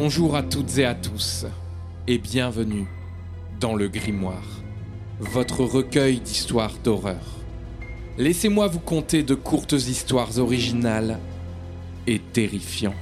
[0.00, 1.44] Bonjour à toutes et à tous,
[2.06, 2.86] et bienvenue
[3.58, 4.62] dans le Grimoire,
[5.18, 7.42] votre recueil d'histoires d'horreur.
[8.16, 11.18] Laissez-moi vous conter de courtes histoires originales
[12.06, 12.94] et terrifiantes.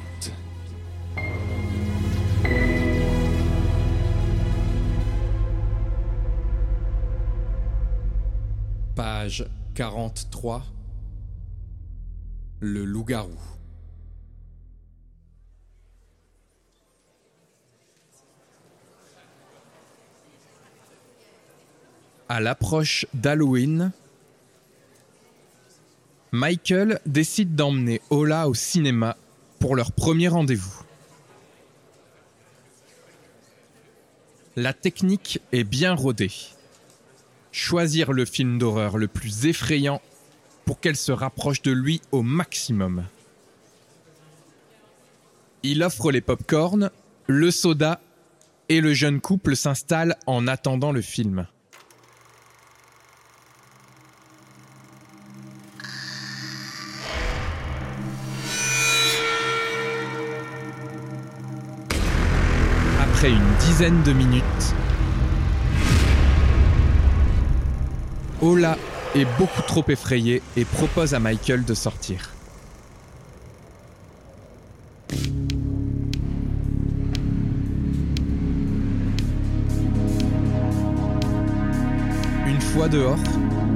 [8.94, 10.62] Page 43
[12.60, 13.55] Le loup-garou.
[22.28, 23.92] À l'approche d'Halloween,
[26.32, 29.16] Michael décide d'emmener Ola au cinéma
[29.60, 30.82] pour leur premier rendez-vous.
[34.56, 36.32] La technique est bien rodée.
[37.52, 40.02] Choisir le film d'horreur le plus effrayant
[40.64, 43.04] pour qu'elle se rapproche de lui au maximum.
[45.62, 46.90] Il offre les pop-corns,
[47.28, 48.00] le soda
[48.68, 51.46] et le jeune couple s'installe en attendant le film.
[63.28, 64.44] Une dizaine de minutes,
[68.40, 68.76] Ola
[69.16, 72.30] est beaucoup trop effrayé et propose à Michael de sortir.
[82.46, 83.18] Une fois dehors,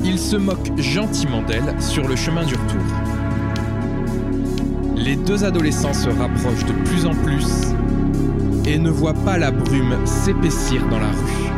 [0.04, 2.84] il se moque gentiment d'elle sur le chemin du retour.
[4.94, 7.74] Les deux adolescents se rapprochent de plus en plus
[8.70, 11.50] et ne voient pas la brume s'épaissir dans la rue.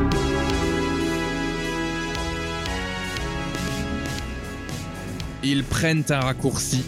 [5.43, 6.85] Ils prennent un raccourci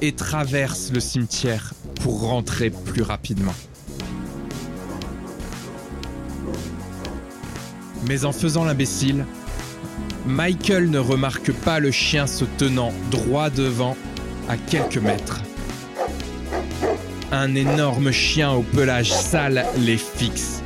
[0.00, 3.54] et traversent le cimetière pour rentrer plus rapidement.
[8.08, 9.26] Mais en faisant l'imbécile,
[10.24, 13.94] Michael ne remarque pas le chien se tenant droit devant
[14.48, 15.42] à quelques mètres.
[17.32, 20.62] Un énorme chien au pelage sale les fixe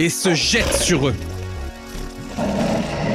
[0.00, 1.14] et se jette sur eux.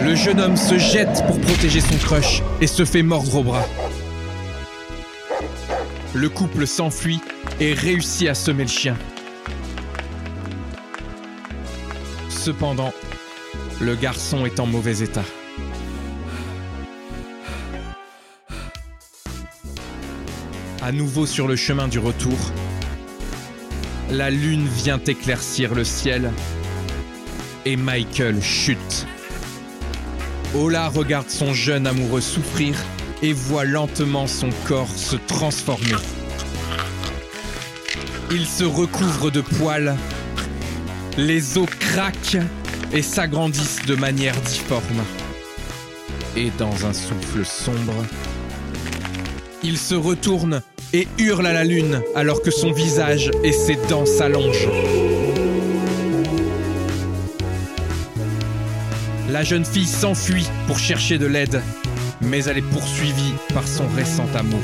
[0.01, 3.65] Le jeune homme se jette pour protéger son crush et se fait mordre au bras.
[6.13, 7.19] Le couple s'enfuit
[7.59, 8.95] et réussit à semer le chien.
[12.29, 12.93] Cependant,
[13.81, 15.25] le garçon est en mauvais état.
[20.81, 22.37] À nouveau sur le chemin du retour,
[24.09, 26.31] la lune vient éclaircir le ciel
[27.65, 29.05] et Michael chute.
[30.55, 32.75] Ola regarde son jeune amoureux souffrir
[33.21, 35.97] et voit lentement son corps se transformer.
[38.31, 39.97] Il se recouvre de poils,
[41.17, 42.37] les os craquent
[42.93, 45.03] et s'agrandissent de manière difforme.
[46.37, 48.05] Et dans un souffle sombre,
[49.61, 50.61] il se retourne
[50.93, 54.69] et hurle à la lune alors que son visage et ses dents s'allongent.
[59.29, 61.61] La jeune fille s'enfuit pour chercher de l'aide,
[62.21, 64.59] mais elle est poursuivie par son récent amour.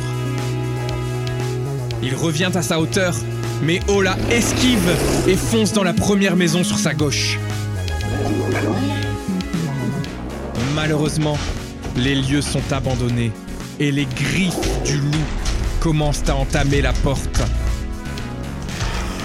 [2.02, 3.16] Il revient à sa hauteur,
[3.62, 4.90] mais Ola esquive
[5.28, 7.38] et fonce dans la première maison sur sa gauche.
[10.74, 11.38] Malheureusement,
[11.96, 13.32] les lieux sont abandonnés
[13.80, 15.45] et les griffes du loup
[15.86, 17.44] commencent à entamer la porte.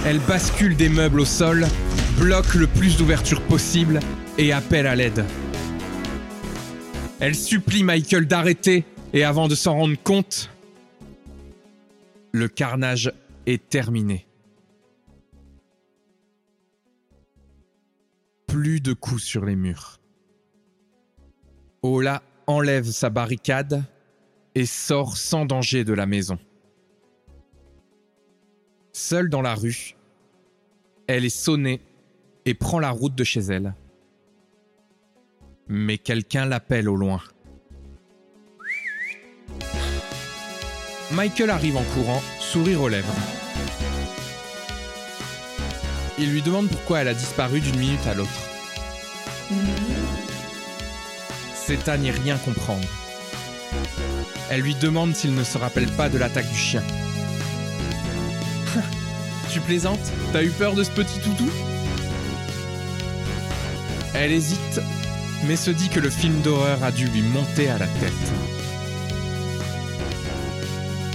[0.04, 1.66] Elle bascule des meubles au sol,
[2.18, 3.98] bloque le plus d'ouverture possible
[4.36, 5.24] et appelle à l'aide.
[7.18, 8.84] Elle supplie Michael d'arrêter
[9.14, 10.50] et avant de s'en rendre compte,
[12.32, 13.10] le carnage
[13.46, 14.26] est terminé.
[18.48, 19.98] Plus de coups sur les murs.
[21.80, 23.82] Ola enlève sa barricade
[24.54, 26.38] et sort sans danger de la maison.
[28.92, 29.94] Seule dans la rue,
[31.06, 31.80] elle est sonnée
[32.44, 33.74] et prend la route de chez elle.
[35.68, 37.20] Mais quelqu'un l'appelle au loin.
[41.12, 43.14] Michael arrive en courant, sourire aux lèvres.
[46.18, 48.30] Il lui demande pourquoi elle a disparu d'une minute à l'autre.
[51.54, 52.86] C'est à n'y rien comprendre.
[54.50, 56.82] Elle lui demande s'il ne se rappelle pas de l'attaque du chien.
[59.50, 60.12] Tu plaisantes?
[60.32, 61.48] T'as eu peur de ce petit toutou?
[64.14, 64.80] Elle hésite,
[65.46, 68.12] mais se dit que le film d'horreur a dû lui monter à la tête.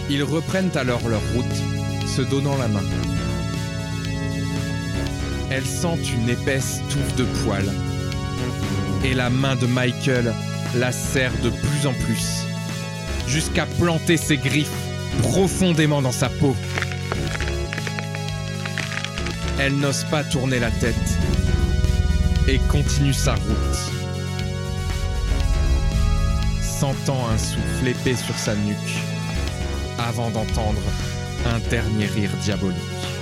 [0.09, 2.83] Ils reprennent alors leur route, se donnant la main.
[5.49, 7.71] Elle sent une épaisse touffe de poils.
[9.03, 10.33] Et la main de Michael
[10.77, 12.45] la serre de plus en plus,
[13.27, 14.69] jusqu'à planter ses griffes
[15.21, 16.55] profondément dans sa peau.
[19.57, 20.95] Elle n'ose pas tourner la tête
[22.47, 23.91] et continue sa route.
[26.61, 28.99] Sentant un souffle épais sur sa nuque
[29.97, 30.81] avant d'entendre
[31.45, 33.14] un dernier rire diabolique.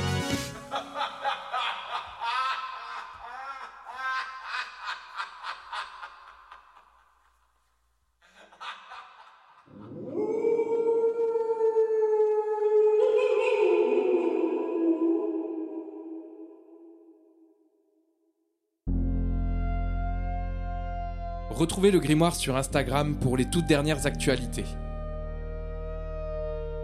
[21.54, 24.66] Retrouvez le grimoire sur Instagram pour les toutes dernières actualités.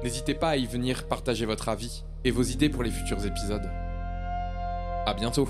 [0.04, 3.68] N'hésitez pas à y venir partager votre avis et vos idées pour les futurs épisodes.
[5.07, 5.50] À bientôt.